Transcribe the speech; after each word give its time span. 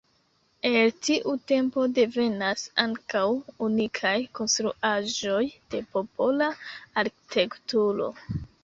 El 0.67 0.93
tiu 1.07 1.35
tempo 1.51 1.83
devenas 1.97 2.63
ankaŭ 2.85 3.23
unikaj 3.69 4.17
konstruaĵoj 4.41 5.47
de 5.77 5.87
popola 5.95 6.53
arkitekturo. 7.05 8.15